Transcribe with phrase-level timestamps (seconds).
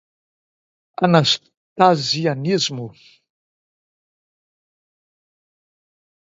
[1.05, 2.87] Anastasianismo